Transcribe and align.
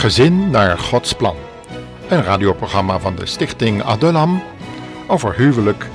Gezin 0.00 0.50
naar 0.50 0.78
Gods 0.78 1.12
plan. 1.12 1.36
Een 2.08 2.22
radioprogramma 2.22 2.98
van 2.98 3.16
de 3.16 3.26
stichting 3.26 3.82
Adulam 3.82 4.42
over 5.06 5.34
huwelijk, 5.34 5.86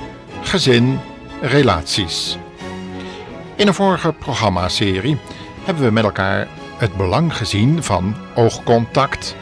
gezin, 0.42 1.00
relaties. 1.40 2.38
In 3.56 3.66
een 3.66 3.74
vorige 3.74 4.12
programmaserie 4.12 5.18
hebben 5.64 5.84
we 5.84 5.90
met 5.90 6.04
elkaar 6.04 6.48
het 6.78 6.96
belang 6.96 7.36
gezien 7.36 7.82
van 7.82 8.16
oogcontact, 8.34 9.36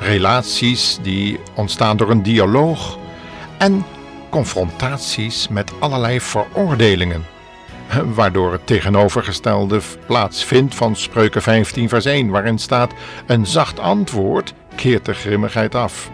relaties 0.00 0.98
die 1.02 1.40
ontstaan 1.54 1.96
door 1.96 2.10
een 2.10 2.22
dialoog 2.22 2.98
en 3.58 3.84
confrontaties 4.30 5.48
met 5.48 5.72
allerlei 5.78 6.20
veroordelingen, 6.20 7.24
waardoor 8.14 8.52
het 8.52 8.66
tegenovergestelde 8.66 9.80
plaatsvindt 10.06 10.74
van 10.74 10.96
Spreuken 10.96 11.42
15 11.42 11.88
vers 11.88 12.04
1, 12.04 12.28
waarin 12.28 12.58
staat 12.58 12.92
een 13.26 13.46
zacht 13.46 13.80
antwoord 13.80 14.54
keert 14.74 15.04
de 15.04 15.14
grimmigheid 15.14 15.74
af. 15.74 16.10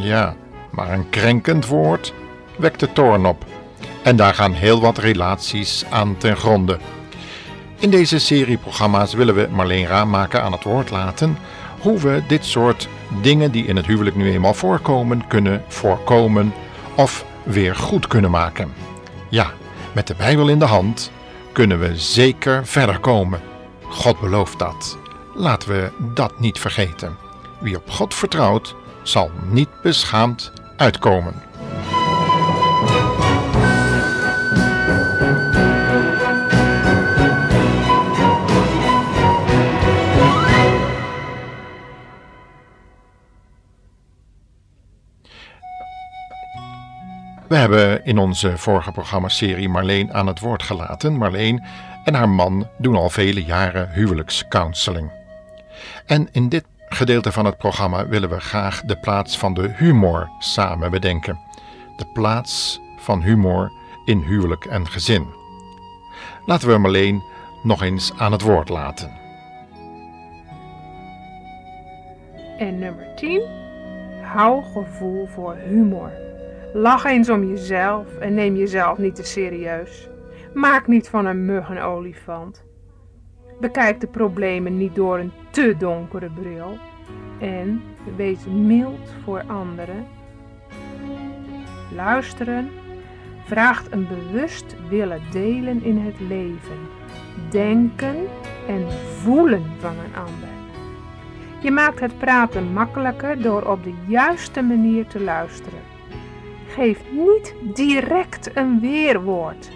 Ja, 0.00 0.34
maar 0.70 0.92
een 0.92 1.10
krenkend 1.10 1.66
woord 1.66 2.14
wekt 2.56 2.80
de 2.80 2.92
toorn 2.92 3.26
op. 3.26 3.44
En 4.02 4.16
daar 4.16 4.34
gaan 4.34 4.52
heel 4.52 4.80
wat 4.80 4.98
relaties 4.98 5.84
aan 5.90 6.16
ten 6.16 6.36
gronde. 6.36 6.78
In 7.78 7.90
deze 7.90 8.18
serie 8.18 8.56
programma's 8.56 9.14
willen 9.14 9.34
we 9.34 9.48
Marleen 9.50 9.86
Raammaker 9.86 10.40
aan 10.40 10.52
het 10.52 10.62
woord 10.62 10.90
laten 10.90 11.38
hoe 11.80 11.98
we 11.98 12.22
dit 12.26 12.44
soort 12.44 12.88
dingen 13.22 13.50
die 13.50 13.66
in 13.66 13.76
het 13.76 13.86
huwelijk 13.86 14.16
nu 14.16 14.30
eenmaal 14.30 14.54
voorkomen 14.54 15.26
kunnen 15.26 15.62
voorkomen 15.68 16.52
of 16.94 17.24
weer 17.42 17.76
goed 17.76 18.06
kunnen 18.06 18.30
maken. 18.30 18.72
Ja, 19.28 19.52
met 19.92 20.06
de 20.06 20.14
Bijbel 20.14 20.48
in 20.48 20.58
de 20.58 20.64
hand 20.64 21.10
kunnen 21.52 21.80
we 21.80 21.96
zeker 21.96 22.66
verder 22.66 22.98
komen. 22.98 23.40
God 23.88 24.20
belooft 24.20 24.58
dat. 24.58 24.98
Laten 25.34 25.68
we 25.68 25.90
dat 26.14 26.40
niet 26.40 26.58
vergeten. 26.58 27.16
Wie 27.60 27.76
op 27.76 27.90
God 27.90 28.14
vertrouwt, 28.14 28.74
zal 29.02 29.30
niet 29.48 29.68
beschaamd 29.82 30.52
uitkomen. 30.76 31.34
We 47.52 47.58
hebben 47.58 48.04
in 48.04 48.18
onze 48.18 48.58
vorige 48.58 48.92
programmaserie 48.92 49.68
Marleen 49.68 50.14
aan 50.14 50.26
het 50.26 50.40
woord 50.40 50.62
gelaten. 50.62 51.16
Marleen 51.16 51.62
en 52.04 52.14
haar 52.14 52.28
man 52.28 52.68
doen 52.78 52.96
al 52.96 53.10
vele 53.10 53.44
jaren 53.44 53.90
huwelijkscounseling. 53.90 55.10
En 56.06 56.28
in 56.30 56.48
dit 56.48 56.64
gedeelte 56.88 57.32
van 57.32 57.44
het 57.44 57.58
programma 57.58 58.06
willen 58.06 58.28
we 58.28 58.40
graag 58.40 58.80
de 58.80 58.96
plaats 58.96 59.38
van 59.38 59.54
de 59.54 59.72
humor 59.76 60.30
samen 60.38 60.90
bedenken. 60.90 61.38
De 61.96 62.06
plaats 62.12 62.80
van 62.96 63.22
humor 63.22 63.72
in 64.04 64.18
huwelijk 64.18 64.64
en 64.64 64.88
gezin. 64.88 65.26
Laten 66.46 66.68
we 66.68 66.78
Marleen 66.78 67.22
nog 67.62 67.82
eens 67.82 68.12
aan 68.16 68.32
het 68.32 68.42
woord 68.42 68.68
laten. 68.68 69.10
En 72.58 72.78
nummer 72.78 73.14
10. 73.16 73.42
Hou 74.22 74.62
gevoel 74.62 75.26
voor 75.26 75.56
humor. 75.56 76.31
Lach 76.74 77.04
eens 77.04 77.30
om 77.30 77.44
jezelf 77.44 78.18
en 78.18 78.34
neem 78.34 78.56
jezelf 78.56 78.98
niet 78.98 79.14
te 79.14 79.24
serieus. 79.24 80.08
Maak 80.54 80.86
niet 80.86 81.08
van 81.08 81.26
een 81.26 81.44
mug 81.44 81.68
een 81.68 81.80
olifant. 81.80 82.64
Bekijk 83.60 84.00
de 84.00 84.06
problemen 84.06 84.76
niet 84.76 84.94
door 84.94 85.18
een 85.18 85.32
te 85.50 85.74
donkere 85.78 86.30
bril. 86.30 86.78
En 87.40 87.82
wees 88.16 88.46
mild 88.46 89.14
voor 89.24 89.42
anderen. 89.46 90.06
Luisteren 91.94 92.70
vraagt 93.44 93.92
een 93.92 94.08
bewust 94.08 94.76
willen 94.88 95.22
delen 95.30 95.82
in 95.82 95.98
het 95.98 96.20
leven. 96.20 96.78
Denken 97.50 98.16
en 98.68 98.90
voelen 99.20 99.64
van 99.78 99.94
een 99.98 100.14
ander. 100.14 100.48
Je 101.60 101.70
maakt 101.70 102.00
het 102.00 102.18
praten 102.18 102.72
makkelijker 102.72 103.42
door 103.42 103.62
op 103.62 103.84
de 103.84 103.94
juiste 104.06 104.62
manier 104.62 105.06
te 105.06 105.20
luisteren. 105.20 105.91
Geef 106.74 107.00
niet 107.10 107.54
direct 107.74 108.56
een 108.56 108.80
weerwoord, 108.80 109.70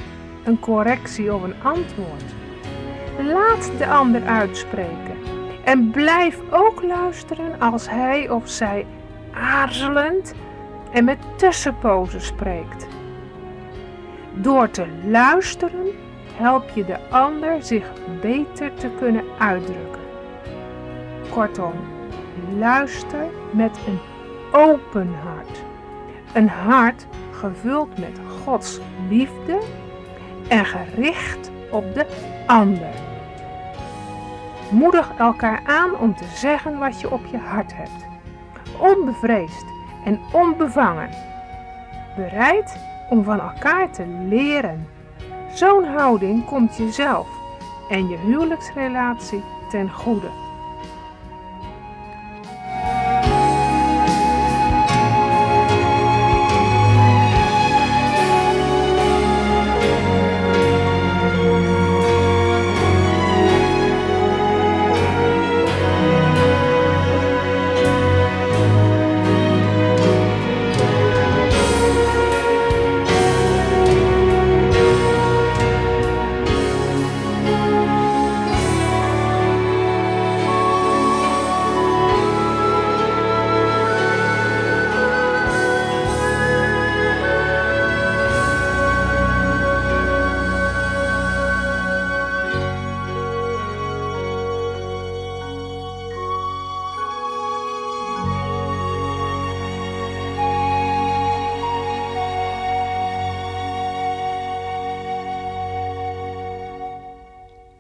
een 0.44 0.60
correctie 0.60 1.34
of 1.34 1.42
een 1.42 1.62
antwoord. 1.62 2.24
Laat 3.22 3.70
de 3.78 3.86
ander 3.86 4.24
uitspreken 4.24 5.16
en 5.64 5.90
blijf 5.90 6.40
ook 6.50 6.82
luisteren 6.82 7.60
als 7.60 7.90
hij 7.90 8.30
of 8.30 8.48
zij 8.48 8.86
aarzelend 9.32 10.34
en 10.92 11.04
met 11.04 11.18
tussenpozen 11.36 12.20
spreekt. 12.20 12.86
Door 14.34 14.70
te 14.70 14.86
luisteren 15.04 15.86
help 16.34 16.70
je 16.74 16.84
de 16.84 17.08
ander 17.10 17.62
zich 17.62 17.92
beter 18.20 18.74
te 18.74 18.90
kunnen 18.98 19.24
uitdrukken. 19.38 20.02
Kortom, 21.30 21.74
luister 22.58 23.26
met 23.52 23.78
een 23.86 23.98
open 24.52 25.14
hart. 25.22 25.64
Een 26.36 26.48
hart 26.48 27.06
gevuld 27.32 27.98
met 27.98 28.20
Gods 28.44 28.80
liefde 29.08 29.62
en 30.48 30.64
gericht 30.64 31.50
op 31.70 31.94
de 31.94 32.06
ander. 32.46 32.94
Moedig 34.70 35.12
elkaar 35.18 35.60
aan 35.64 35.98
om 35.98 36.16
te 36.16 36.24
zeggen 36.34 36.78
wat 36.78 37.00
je 37.00 37.10
op 37.10 37.26
je 37.30 37.38
hart 37.38 37.76
hebt. 37.76 38.06
Onbevreesd 38.78 39.64
en 40.04 40.20
onbevangen. 40.32 41.10
Bereid 42.16 42.76
om 43.10 43.24
van 43.24 43.40
elkaar 43.40 43.90
te 43.90 44.06
leren. 44.28 44.88
Zo'n 45.54 45.84
houding 45.84 46.44
komt 46.44 46.76
jezelf 46.76 47.28
en 47.88 48.08
je 48.08 48.16
huwelijksrelatie 48.16 49.42
ten 49.70 49.90
goede. 49.90 50.45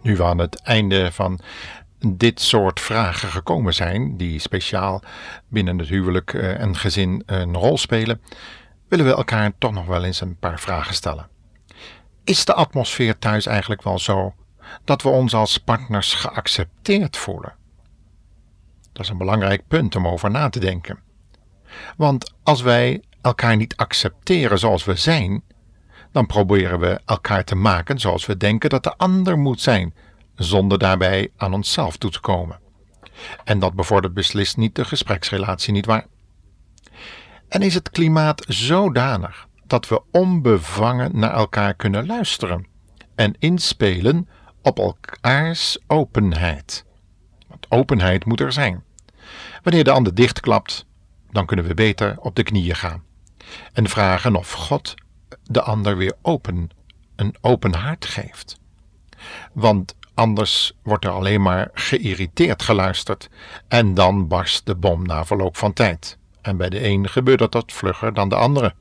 Nu 0.06 0.16
we 0.16 0.24
aan 0.24 0.38
het 0.38 0.62
einde 0.62 1.12
van 1.12 1.40
dit 2.06 2.40
soort 2.40 2.80
vragen 2.80 3.28
gekomen 3.28 3.74
zijn, 3.74 4.16
die 4.16 4.38
speciaal 4.38 5.02
binnen 5.48 5.78
het 5.78 5.88
huwelijk 5.88 6.34
eh, 6.34 6.60
en 6.60 6.76
gezin 6.76 7.22
een 7.26 7.56
rol 7.56 7.78
spelen, 7.78 8.20
willen 8.88 9.06
we 9.06 9.14
elkaar 9.14 9.52
toch 9.58 9.72
nog 9.72 9.86
wel 9.86 10.04
eens 10.04 10.20
een 10.20 10.38
paar 10.38 10.60
vragen 10.60 10.94
stellen. 10.94 11.28
Is 12.24 12.44
de 12.44 12.54
atmosfeer 12.54 13.18
thuis 13.18 13.46
eigenlijk 13.46 13.82
wel 13.82 13.98
zo 13.98 14.34
dat 14.84 15.02
we 15.02 15.08
ons 15.08 15.34
als 15.34 15.58
partners 15.58 16.14
geaccepteerd 16.14 17.16
voelen? 17.16 17.54
Dat 18.92 19.04
is 19.04 19.10
een 19.10 19.18
belangrijk 19.18 19.62
punt 19.68 19.96
om 19.96 20.06
over 20.06 20.30
na 20.30 20.48
te 20.48 20.60
denken. 20.60 20.98
Want 21.96 22.34
als 22.42 22.62
wij 22.62 23.02
elkaar 23.20 23.56
niet 23.56 23.76
accepteren 23.76 24.58
zoals 24.58 24.84
we 24.84 24.94
zijn, 24.94 25.42
dan 26.16 26.26
proberen 26.26 26.78
we 26.78 27.00
elkaar 27.04 27.44
te 27.44 27.54
maken 27.54 27.98
zoals 27.98 28.26
we 28.26 28.36
denken 28.36 28.70
dat 28.70 28.82
de 28.82 28.96
ander 28.96 29.38
moet 29.38 29.60
zijn, 29.60 29.94
zonder 30.34 30.78
daarbij 30.78 31.30
aan 31.36 31.54
onszelf 31.54 31.96
toe 31.96 32.10
te 32.10 32.20
komen. 32.20 32.58
En 33.44 33.58
dat 33.58 33.74
bevordert 33.74 34.14
beslist 34.14 34.56
niet 34.56 34.74
de 34.74 34.84
gespreksrelatie, 34.84 35.72
niet 35.72 35.86
waar? 35.86 36.06
En 37.48 37.62
is 37.62 37.74
het 37.74 37.90
klimaat 37.90 38.44
zodanig 38.48 39.48
dat 39.66 39.88
we 39.88 40.02
onbevangen 40.10 41.18
naar 41.18 41.32
elkaar 41.32 41.74
kunnen 41.74 42.06
luisteren 42.06 42.66
en 43.14 43.34
inspelen 43.38 44.28
op 44.62 44.78
elkaars 44.78 45.78
openheid? 45.86 46.84
Want 47.48 47.66
openheid 47.68 48.24
moet 48.24 48.40
er 48.40 48.52
zijn. 48.52 48.84
Wanneer 49.62 49.84
de 49.84 49.90
ander 49.90 50.14
dichtklapt, 50.14 50.86
dan 51.30 51.46
kunnen 51.46 51.64
we 51.64 51.74
beter 51.74 52.16
op 52.20 52.36
de 52.36 52.42
knieën 52.42 52.76
gaan 52.76 53.04
en 53.72 53.88
vragen 53.88 54.36
of 54.36 54.52
God 54.52 54.94
de 55.46 55.62
ander 55.62 55.96
weer 55.96 56.12
open, 56.22 56.70
een 57.16 57.34
open 57.40 57.74
hart 57.74 58.04
geeft. 58.06 58.58
Want 59.52 59.96
anders 60.14 60.72
wordt 60.82 61.04
er 61.04 61.10
alleen 61.10 61.42
maar 61.42 61.70
geïrriteerd 61.72 62.62
geluisterd 62.62 63.28
en 63.68 63.94
dan 63.94 64.28
barst 64.28 64.66
de 64.66 64.74
bom 64.74 65.06
na 65.06 65.24
verloop 65.24 65.56
van 65.56 65.72
tijd. 65.72 66.18
En 66.42 66.56
bij 66.56 66.68
de 66.68 66.84
een 66.84 67.08
gebeurt 67.08 67.52
dat 67.52 67.72
vlugger 67.72 68.14
dan 68.14 68.28
de 68.28 68.34
andere. 68.34 68.74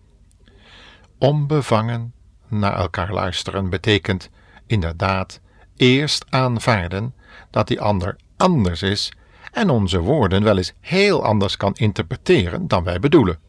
Onbevangen 1.18 2.14
naar 2.48 2.78
elkaar 2.78 3.12
luisteren 3.12 3.70
betekent 3.70 4.30
inderdaad 4.68 5.40
eerst 5.76 6.26
aanvaarden 6.30 7.14
dat 7.50 7.68
die 7.68 7.82
ander 7.82 8.16
anders 8.38 8.82
is 8.82 9.12
en 9.52 9.70
onze 9.70 10.00
woorden 10.00 10.44
wel 10.44 10.58
eens 10.58 10.74
heel 10.80 11.24
anders 11.24 11.58
kan 11.58 11.74
interpreteren 11.74 12.68
dan 12.68 12.84
wij 12.84 13.00
bedoelen. 13.00 13.40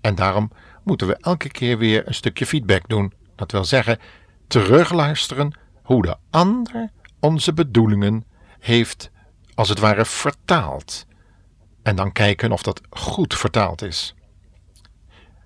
En 0.00 0.14
daarom 0.14 0.50
moeten 0.88 1.06
we 1.06 1.16
elke 1.16 1.48
keer 1.48 1.78
weer 1.78 2.06
een 2.06 2.14
stukje 2.14 2.46
feedback 2.46 2.88
doen. 2.88 3.12
Dat 3.36 3.52
wil 3.52 3.64
zeggen, 3.64 3.98
terugluisteren 4.46 5.58
hoe 5.82 6.02
de 6.02 6.16
ander 6.30 6.90
onze 7.20 7.52
bedoelingen 7.52 8.24
heeft, 8.58 9.10
als 9.54 9.68
het 9.68 9.78
ware, 9.78 10.04
vertaald. 10.04 11.06
En 11.82 11.96
dan 11.96 12.12
kijken 12.12 12.52
of 12.52 12.62
dat 12.62 12.80
goed 12.90 13.34
vertaald 13.34 13.82
is. 13.82 14.14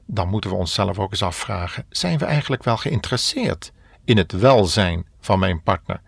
Dan 0.07 0.29
moeten 0.29 0.51
we 0.51 0.57
onszelf 0.57 0.99
ook 0.99 1.11
eens 1.11 1.23
afvragen: 1.23 1.87
zijn 1.89 2.19
we 2.19 2.25
eigenlijk 2.25 2.65
wel 2.65 2.77
geïnteresseerd 2.77 3.73
in 4.05 4.17
het 4.17 4.33
welzijn 4.33 5.07
van 5.21 5.39
mijn 5.39 5.63
partner? 5.63 6.01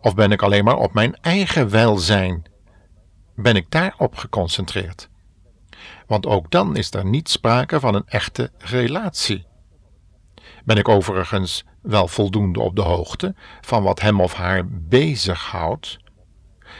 Of 0.00 0.14
ben 0.14 0.32
ik 0.32 0.42
alleen 0.42 0.64
maar 0.64 0.78
op 0.78 0.92
mijn 0.92 1.16
eigen 1.20 1.70
welzijn? 1.70 2.44
Ben 3.34 3.56
ik 3.56 3.70
daarop 3.70 4.16
geconcentreerd? 4.16 5.10
Want 6.12 6.26
ook 6.26 6.50
dan 6.50 6.76
is 6.76 6.90
er 6.90 7.04
niet 7.04 7.28
sprake 7.28 7.80
van 7.80 7.94
een 7.94 8.06
echte 8.06 8.50
relatie. 8.58 9.46
Ben 10.64 10.76
ik 10.76 10.88
overigens 10.88 11.64
wel 11.82 12.08
voldoende 12.08 12.60
op 12.60 12.76
de 12.76 12.82
hoogte 12.82 13.34
van 13.60 13.82
wat 13.82 14.00
hem 14.00 14.20
of 14.20 14.34
haar 14.34 14.62
bezighoudt? 14.68 15.98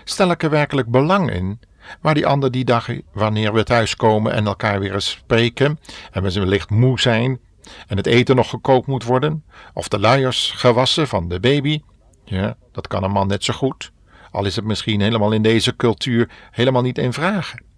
Stel 0.05 0.31
ik 0.31 0.43
er 0.43 0.50
werkelijk 0.50 0.88
belang 0.88 1.31
in 1.31 1.61
waar 2.00 2.14
die 2.14 2.26
ander 2.26 2.50
die 2.50 2.64
dag, 2.64 2.88
wanneer 3.12 3.52
we 3.52 3.64
thuiskomen 3.64 4.32
en 4.32 4.46
elkaar 4.46 4.81
weer 4.81 4.94
eens 4.94 5.11
spreken 5.11 5.78
en 6.11 6.23
we 6.23 6.32
wellicht 6.32 6.70
moe 6.70 7.00
zijn 7.00 7.40
en 7.87 7.96
het 7.96 8.06
eten 8.06 8.37
nog 8.37 8.50
gekookt 8.50 8.87
moet 8.87 9.05
worden, 9.05 9.44
of 9.75 9.88
de 9.88 9.99
luiers 9.99 10.50
gewassen 10.50 11.08
van 11.08 11.28
de 11.28 11.40
baby, 11.40 11.82
ja, 12.25 12.56
dat 12.73 12.87
kan 12.87 13.02
een 13.02 13.11
man 13.11 13.26
net 13.26 13.44
zo 13.44 13.55
goed, 13.55 13.93
al 14.31 14.44
is 14.44 14.56
het 14.56 14.64
misschien 14.64 15.00
helemaal 15.00 15.32
in 15.32 15.43
deze 15.43 15.76
cultuur 15.76 16.31
helemaal 16.50 16.82
niet 16.82 16.99
in 16.99 17.12
vragen. 17.12 17.72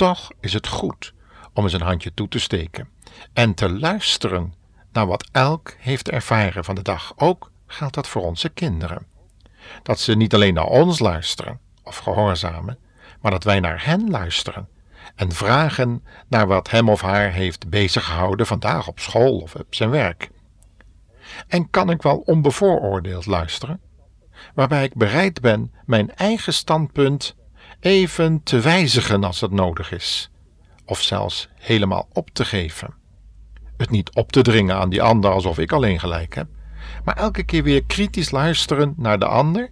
Toch 0.00 0.30
is 0.40 0.52
het 0.52 0.66
goed 0.66 1.14
om 1.54 1.64
eens 1.64 1.72
een 1.72 1.80
handje 1.80 2.14
toe 2.14 2.28
te 2.28 2.38
steken 2.38 2.88
en 3.32 3.54
te 3.54 3.70
luisteren 3.70 4.54
naar 4.92 5.06
wat 5.06 5.28
elk 5.32 5.74
heeft 5.78 6.10
ervaren 6.10 6.64
van 6.64 6.74
de 6.74 6.82
dag. 6.82 7.12
Ook 7.16 7.50
geldt 7.66 7.94
dat 7.94 8.08
voor 8.08 8.22
onze 8.22 8.48
kinderen. 8.48 9.06
Dat 9.82 10.00
ze 10.00 10.14
niet 10.14 10.34
alleen 10.34 10.54
naar 10.54 10.66
ons 10.66 10.98
luisteren 10.98 11.60
of 11.82 11.96
gehoorzamen, 11.96 12.78
maar 13.20 13.30
dat 13.30 13.44
wij 13.44 13.60
naar 13.60 13.84
hen 13.84 14.10
luisteren 14.10 14.68
en 15.14 15.32
vragen 15.32 16.04
naar 16.28 16.46
wat 16.46 16.70
hem 16.70 16.88
of 16.88 17.00
haar 17.00 17.32
heeft 17.32 17.68
beziggehouden 17.68 18.46
vandaag 18.46 18.88
op 18.88 18.98
school 18.98 19.38
of 19.38 19.54
op 19.54 19.74
zijn 19.74 19.90
werk. 19.90 20.30
En 21.46 21.70
kan 21.70 21.90
ik 21.90 22.02
wel 22.02 22.16
onbevooroordeeld 22.16 23.26
luisteren, 23.26 23.80
waarbij 24.54 24.84
ik 24.84 24.94
bereid 24.94 25.40
ben 25.40 25.74
mijn 25.84 26.14
eigen 26.14 26.54
standpunt 26.54 27.38
even 27.80 28.42
te 28.42 28.60
wijzigen 28.60 29.24
als 29.24 29.40
het 29.40 29.50
nodig 29.50 29.92
is, 29.92 30.30
of 30.84 31.02
zelfs 31.02 31.48
helemaal 31.54 32.08
op 32.12 32.30
te 32.30 32.44
geven. 32.44 32.94
Het 33.76 33.90
niet 33.90 34.14
op 34.14 34.32
te 34.32 34.42
dringen 34.42 34.76
aan 34.76 34.90
die 34.90 35.02
ander 35.02 35.30
alsof 35.30 35.58
ik 35.58 35.72
alleen 35.72 36.00
gelijk 36.00 36.34
heb, 36.34 36.46
maar 37.04 37.16
elke 37.16 37.42
keer 37.42 37.62
weer 37.62 37.84
kritisch 37.84 38.30
luisteren 38.30 38.94
naar 38.96 39.18
de 39.18 39.26
ander, 39.26 39.70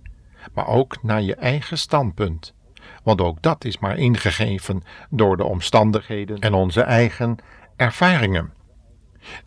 maar 0.52 0.66
ook 0.66 1.02
naar 1.02 1.22
je 1.22 1.34
eigen 1.34 1.78
standpunt. 1.78 2.54
Want 3.02 3.20
ook 3.20 3.42
dat 3.42 3.64
is 3.64 3.78
maar 3.78 3.98
ingegeven 3.98 4.82
door 5.10 5.36
de 5.36 5.44
omstandigheden 5.44 6.38
en 6.38 6.54
onze 6.54 6.80
eigen 6.80 7.36
ervaringen. 7.76 8.52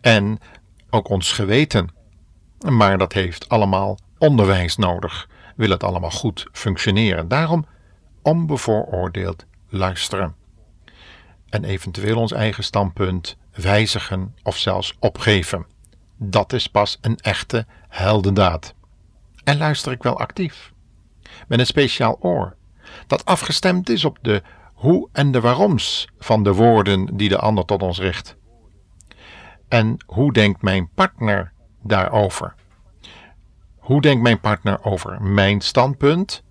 En 0.00 0.38
ook 0.90 1.08
ons 1.08 1.32
geweten. 1.32 1.94
Maar 2.68 2.98
dat 2.98 3.12
heeft 3.12 3.48
allemaal 3.48 3.98
onderwijs 4.18 4.76
nodig, 4.76 5.28
wil 5.56 5.70
het 5.70 5.82
allemaal 5.82 6.10
goed 6.10 6.46
functioneren. 6.52 7.28
Daarom 7.28 7.66
onbevooroordeeld 8.22 9.46
luisteren. 9.68 10.34
En 11.48 11.64
eventueel 11.64 12.18
ons 12.18 12.32
eigen 12.32 12.64
standpunt 12.64 13.36
wijzigen 13.54 14.34
of 14.42 14.56
zelfs 14.56 14.96
opgeven. 14.98 15.66
Dat 16.16 16.52
is 16.52 16.66
pas 16.66 16.98
een 17.00 17.16
echte 17.16 17.66
heldendaad. 17.88 18.74
En 19.44 19.56
luister 19.56 19.92
ik 19.92 20.02
wel 20.02 20.18
actief. 20.18 20.72
Met 21.48 21.58
een 21.58 21.66
speciaal 21.66 22.16
oor, 22.20 22.56
dat 23.06 23.24
afgestemd 23.24 23.88
is 23.88 24.04
op 24.04 24.18
de 24.22 24.42
hoe 24.74 25.08
en 25.12 25.32
de 25.32 25.40
waaroms 25.40 26.08
van 26.18 26.42
de 26.42 26.52
woorden 26.52 27.16
die 27.16 27.28
de 27.28 27.38
ander 27.38 27.64
tot 27.64 27.82
ons 27.82 27.98
richt. 27.98 28.36
En 29.68 29.96
hoe 30.06 30.32
denkt 30.32 30.62
mijn 30.62 30.88
partner 30.94 31.52
daarover? 31.82 32.54
Hoe 33.78 34.00
denkt 34.00 34.22
mijn 34.22 34.40
partner 34.40 34.84
over 34.84 35.22
mijn 35.22 35.60
standpunt 35.60 36.42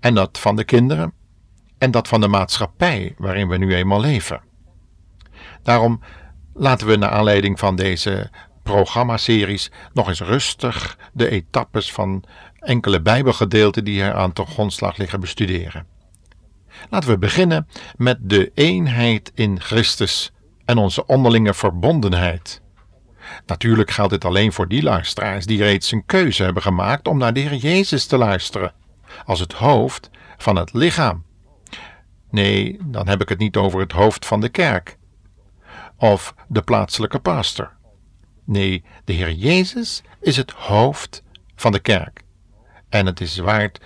en 0.00 0.14
dat 0.14 0.38
van 0.38 0.56
de 0.56 0.64
kinderen 0.64 1.12
en 1.78 1.90
dat 1.90 2.08
van 2.08 2.20
de 2.20 2.28
maatschappij 2.28 3.14
waarin 3.18 3.48
we 3.48 3.56
nu 3.56 3.74
eenmaal 3.74 4.00
leven. 4.00 4.40
Daarom 5.62 6.00
laten 6.54 6.86
we 6.86 6.96
naar 6.96 7.10
aanleiding 7.10 7.58
van 7.58 7.76
deze 7.76 8.30
programmaseries 8.62 9.70
nog 9.92 10.08
eens 10.08 10.20
rustig 10.20 10.98
de 11.12 11.28
etappes 11.28 11.92
van 11.92 12.24
enkele 12.58 13.02
Bijbelgedeelten 13.02 13.84
die 13.84 14.02
er 14.02 14.14
aan 14.14 14.32
grondslag 14.34 14.96
liggen 14.96 15.20
bestuderen. 15.20 15.86
Laten 16.90 17.10
we 17.10 17.18
beginnen 17.18 17.68
met 17.96 18.18
de 18.20 18.50
eenheid 18.54 19.32
in 19.34 19.60
Christus 19.60 20.32
en 20.64 20.78
onze 20.78 21.06
onderlinge 21.06 21.54
verbondenheid. 21.54 22.62
Natuurlijk 23.46 23.90
geldt 23.90 24.12
dit 24.12 24.24
alleen 24.24 24.52
voor 24.52 24.68
die 24.68 24.82
luisteraars 24.82 25.46
die 25.46 25.62
reeds 25.62 25.92
een 25.92 26.06
keuze 26.06 26.42
hebben 26.42 26.62
gemaakt 26.62 27.08
om 27.08 27.18
naar 27.18 27.32
de 27.32 27.40
Heer 27.40 27.54
Jezus 27.54 28.06
te 28.06 28.16
luisteren 28.16 28.72
als 29.24 29.40
het 29.40 29.52
hoofd 29.52 30.10
van 30.36 30.56
het 30.56 30.72
lichaam. 30.72 31.24
Nee, 32.30 32.78
dan 32.84 33.08
heb 33.08 33.20
ik 33.20 33.28
het 33.28 33.38
niet 33.38 33.56
over 33.56 33.80
het 33.80 33.92
hoofd 33.92 34.26
van 34.26 34.40
de 34.40 34.48
kerk 34.48 34.98
of 35.96 36.34
de 36.48 36.62
plaatselijke 36.62 37.18
pastor. 37.18 37.76
Nee, 38.44 38.84
de 39.04 39.12
Heer 39.12 39.32
Jezus 39.32 40.02
is 40.20 40.36
het 40.36 40.50
hoofd 40.50 41.22
van 41.54 41.72
de 41.72 41.78
kerk. 41.78 42.22
En 42.88 43.06
het 43.06 43.20
is 43.20 43.38
waard 43.38 43.80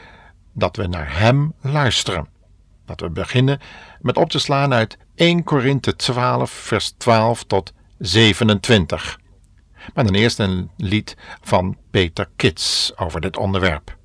dat 0.53 0.77
we 0.77 0.87
naar 0.87 1.19
Hem 1.19 1.55
luisteren. 1.61 2.29
Dat 2.87 3.01
we 3.01 3.11
beginnen 3.11 3.61
met 4.01 4.17
op 4.17 4.31
te 4.31 4.39
slaan 4.39 4.73
uit 4.73 4.99
1 5.15 5.45
Korinthe 5.45 5.97
12, 5.97 6.51
vers 6.51 6.91
12 6.91 7.45
tot 7.45 7.73
27. 7.99 9.21
Maar 9.95 10.05
dan 10.05 10.15
eerst 10.15 10.39
een 10.39 10.71
lied 10.77 11.17
van 11.41 11.77
Peter 11.91 12.29
Kits 12.37 12.93
over 12.97 13.21
dit 13.21 13.37
onderwerp. 13.37 13.97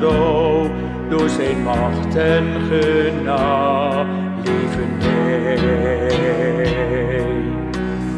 Door 0.00 1.28
zijn 1.28 1.62
macht 1.62 2.16
en 2.16 2.44
genade 2.68 4.10
leven 4.44 4.98
wij. 4.98 5.58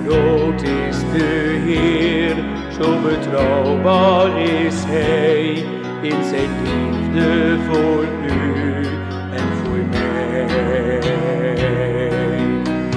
Groot 0.05 0.63
is 0.63 0.97
de 1.13 1.61
Heer, 1.67 2.35
zo 2.81 3.01
betrouwbaar 3.01 4.41
is 4.41 4.75
Hij, 4.87 5.65
in 6.01 6.25
zijn 6.25 6.51
liefde 6.63 7.57
voor 7.71 8.05
u 8.27 8.85
en 9.33 9.49
voor 9.63 9.79
mij. 9.91 10.49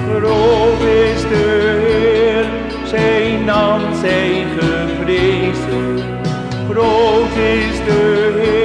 Groot 0.08 0.80
is 0.80 1.20
de 1.22 1.78
Heer, 1.86 2.46
zijn 2.84 3.44
naam 3.44 3.94
zij 3.94 4.44
Groot 6.70 7.36
is 7.36 7.76
de 7.86 8.32
Heer, 8.36 8.55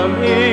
aan 0.00 0.14
hem 0.22 0.49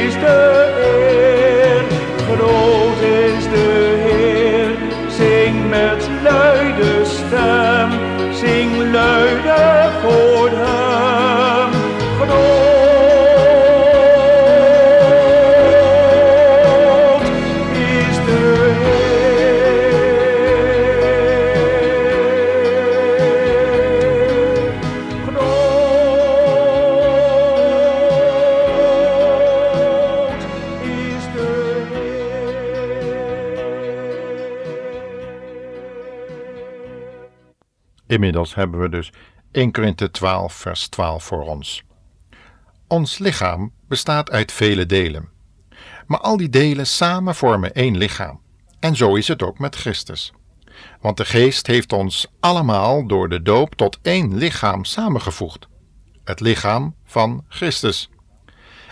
Inmiddels 38.17 38.55
hebben 38.55 38.79
we 38.79 38.89
dus 38.89 39.11
1 39.51 39.71
Korinthe 39.71 40.11
12, 40.11 40.53
vers 40.53 40.87
12 40.87 41.23
voor 41.23 41.41
ons. 41.43 41.83
Ons 42.87 43.17
lichaam 43.17 43.71
bestaat 43.87 44.31
uit 44.31 44.51
vele 44.51 44.85
delen. 44.85 45.29
Maar 46.07 46.19
al 46.19 46.37
die 46.37 46.49
delen 46.49 46.87
samen 46.87 47.35
vormen 47.35 47.73
één 47.73 47.97
lichaam. 47.97 48.41
En 48.79 48.95
zo 48.95 49.15
is 49.15 49.27
het 49.27 49.43
ook 49.43 49.59
met 49.59 49.75
Christus. 49.75 50.33
Want 51.01 51.17
de 51.17 51.25
Geest 51.25 51.67
heeft 51.67 51.93
ons 51.93 52.27
allemaal 52.39 53.07
door 53.07 53.29
de 53.29 53.41
doop 53.41 53.75
tot 53.75 53.99
één 54.01 54.37
lichaam 54.37 54.85
samengevoegd. 54.85 55.67
Het 56.23 56.39
lichaam 56.39 56.95
van 57.05 57.45
Christus. 57.47 58.09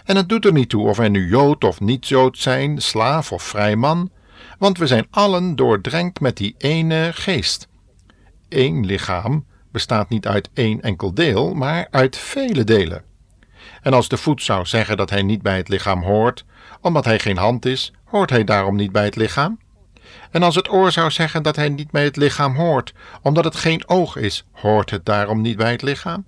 En 0.04 0.16
het 0.16 0.30
doet 0.30 0.46
er 0.46 0.54
niet 0.54 0.70
toe 0.70 0.88
of 0.88 0.98
wij 0.98 1.10
nu 1.10 1.28
Jood 1.28 1.64
of 1.64 1.80
niet-Jood 1.80 2.38
zijn, 2.38 2.82
slaaf 2.82 3.32
of 3.32 3.44
vrij 3.44 3.76
man, 3.76 4.12
want 4.58 4.78
we 4.78 4.88
zijn 4.88 5.08
allen 5.10 5.56
doordrenkt 5.56 6.20
met 6.20 6.38
die 6.38 6.56
ene 6.58 7.10
Geest. 7.14 7.68
Eén 8.50 8.86
lichaam 8.86 9.46
bestaat 9.72 10.10
niet 10.10 10.28
uit 10.28 10.50
één 10.54 10.82
enkel 10.82 11.14
deel, 11.14 11.54
maar 11.54 11.88
uit 11.92 12.18
vele 12.18 12.64
delen. 12.64 13.04
En 13.82 13.94
als 13.94 14.08
de 14.08 14.18
voet 14.18 14.42
zou 14.42 14.66
zeggen 14.66 14.98
dat 14.98 15.10
hij 15.10 15.22
niet 15.22 15.42
bij 15.42 15.58
het 15.58 15.68
lichaam 15.68 16.04
hoort, 16.04 16.46
omdat 16.82 17.06
hij 17.06 17.20
geen 17.20 17.38
hand 17.38 17.66
is, 17.66 17.94
hoort 18.04 18.30
hij 18.30 18.44
daarom 18.44 18.76
niet 18.76 18.92
bij 18.92 19.06
het 19.06 19.16
lichaam? 19.16 19.60
En 20.32 20.44
als 20.44 20.56
het 20.56 20.72
oor 20.72 20.92
zou 20.92 21.12
zeggen 21.12 21.44
dat 21.44 21.56
hij 21.56 21.70
niet 21.70 21.92
bij 21.92 22.04
het 22.04 22.16
lichaam 22.16 22.56
hoort, 22.56 22.94
omdat 23.22 23.44
het 23.44 23.56
geen 23.56 23.88
oog 23.88 24.16
is, 24.16 24.46
hoort 24.52 24.90
het 24.90 25.06
daarom 25.06 25.42
niet 25.42 25.58
bij 25.58 25.72
het 25.72 25.82
lichaam? 25.82 26.26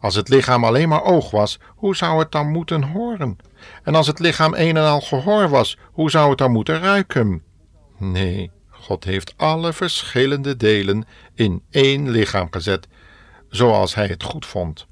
Als 0.00 0.14
het 0.14 0.28
lichaam 0.28 0.64
alleen 0.64 0.88
maar 0.88 1.02
oog 1.02 1.30
was, 1.30 1.58
hoe 1.66 1.96
zou 1.96 2.18
het 2.18 2.32
dan 2.32 2.50
moeten 2.50 2.82
horen? 2.82 3.36
En 3.82 3.94
als 3.94 4.06
het 4.06 4.18
lichaam 4.18 4.54
een 4.54 4.76
en 4.76 4.84
al 4.84 5.00
gehoor 5.00 5.48
was, 5.48 5.78
hoe 5.92 6.10
zou 6.10 6.28
het 6.28 6.38
dan 6.38 6.52
moeten 6.52 6.80
ruiken? 6.80 7.42
Nee, 7.98 8.50
God 8.84 9.04
heeft 9.04 9.34
alle 9.36 9.72
verschillende 9.72 10.56
delen 10.56 11.06
in 11.34 11.62
één 11.70 12.10
lichaam 12.10 12.48
gezet, 12.50 12.88
zoals 13.48 13.94
hij 13.94 14.06
het 14.06 14.22
goed 14.22 14.46
vond. 14.46 14.86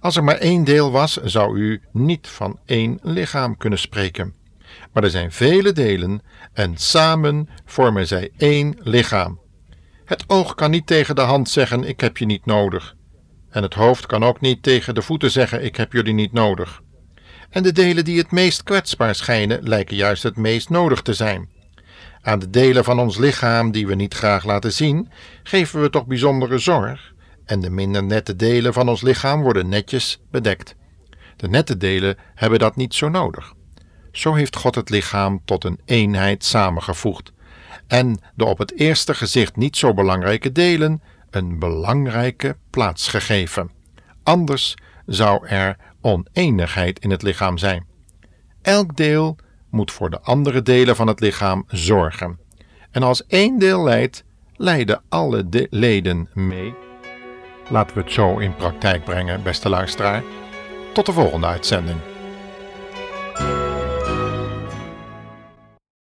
Als 0.00 0.16
er 0.16 0.24
maar 0.24 0.36
één 0.36 0.64
deel 0.64 0.90
was, 0.90 1.16
zou 1.16 1.58
u 1.58 1.82
niet 1.92 2.28
van 2.28 2.58
één 2.64 2.98
lichaam 3.02 3.56
kunnen 3.56 3.78
spreken. 3.78 4.34
Maar 4.92 5.02
er 5.02 5.10
zijn 5.10 5.32
vele 5.32 5.72
delen 5.72 6.22
en 6.52 6.76
samen 6.76 7.48
vormen 7.64 8.06
zij 8.06 8.30
één 8.36 8.76
lichaam. 8.78 9.40
Het 10.04 10.24
oog 10.26 10.54
kan 10.54 10.70
niet 10.70 10.86
tegen 10.86 11.14
de 11.14 11.20
hand 11.20 11.48
zeggen: 11.48 11.84
Ik 11.84 12.00
heb 12.00 12.16
je 12.16 12.26
niet 12.26 12.46
nodig. 12.46 12.96
En 13.50 13.62
het 13.62 13.74
hoofd 13.74 14.06
kan 14.06 14.24
ook 14.24 14.40
niet 14.40 14.62
tegen 14.62 14.94
de 14.94 15.02
voeten 15.02 15.30
zeggen: 15.30 15.64
Ik 15.64 15.76
heb 15.76 15.92
jullie 15.92 16.14
niet 16.14 16.32
nodig. 16.32 16.80
En 17.50 17.62
de 17.62 17.72
delen 17.72 18.04
die 18.04 18.18
het 18.18 18.30
meest 18.30 18.62
kwetsbaar 18.62 19.14
schijnen, 19.14 19.68
lijken 19.68 19.96
juist 19.96 20.22
het 20.22 20.36
meest 20.36 20.68
nodig 20.68 21.02
te 21.02 21.14
zijn. 21.14 21.56
Aan 22.22 22.38
de 22.38 22.50
delen 22.50 22.84
van 22.84 23.00
ons 23.00 23.18
lichaam 23.18 23.70
die 23.70 23.86
we 23.86 23.94
niet 23.94 24.14
graag 24.14 24.44
laten 24.44 24.72
zien, 24.72 25.08
geven 25.42 25.80
we 25.80 25.90
toch 25.90 26.06
bijzondere 26.06 26.58
zorg, 26.58 27.12
en 27.44 27.60
de 27.60 27.70
minder 27.70 28.04
nette 28.04 28.36
delen 28.36 28.72
van 28.72 28.88
ons 28.88 29.02
lichaam 29.02 29.42
worden 29.42 29.68
netjes 29.68 30.20
bedekt. 30.30 30.74
De 31.36 31.48
nette 31.48 31.76
delen 31.76 32.16
hebben 32.34 32.58
dat 32.58 32.76
niet 32.76 32.94
zo 32.94 33.08
nodig. 33.08 33.54
Zo 34.12 34.34
heeft 34.34 34.56
God 34.56 34.74
het 34.74 34.90
lichaam 34.90 35.40
tot 35.44 35.64
een 35.64 35.80
eenheid 35.84 36.44
samengevoegd 36.44 37.32
en 37.88 38.20
de 38.34 38.44
op 38.44 38.58
het 38.58 38.78
eerste 38.78 39.14
gezicht 39.14 39.56
niet 39.56 39.76
zo 39.76 39.94
belangrijke 39.94 40.52
delen 40.52 41.02
een 41.30 41.58
belangrijke 41.58 42.56
plaats 42.70 43.08
gegeven. 43.08 43.70
Anders 44.22 44.74
zou 45.06 45.46
er 45.46 45.76
oneenigheid 46.00 46.98
in 46.98 47.10
het 47.10 47.22
lichaam 47.22 47.58
zijn. 47.58 47.86
Elk 48.62 48.96
deel 48.96 49.36
moet 49.70 49.92
voor 49.92 50.10
de 50.10 50.20
andere 50.20 50.62
delen 50.62 50.96
van 50.96 51.06
het 51.06 51.20
lichaam 51.20 51.64
zorgen. 51.68 52.38
En 52.90 53.02
als 53.02 53.26
één 53.26 53.58
deel 53.58 53.84
lijdt, 53.84 54.24
lijden 54.56 55.02
alle 55.08 55.48
de 55.48 55.66
leden 55.70 56.28
mee. 56.34 56.74
Laten 57.70 57.96
we 57.96 58.02
het 58.02 58.12
zo 58.12 58.38
in 58.38 58.56
praktijk 58.56 59.04
brengen, 59.04 59.42
beste 59.42 59.68
luisteraar. 59.68 60.22
Tot 60.92 61.06
de 61.06 61.12
volgende 61.12 61.46
uitzending. 61.46 61.98